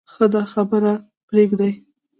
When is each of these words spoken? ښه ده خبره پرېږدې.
ښه 0.13 0.25
ده 0.33 0.41
خبره 0.53 0.93
پرېږدې. 1.27 1.71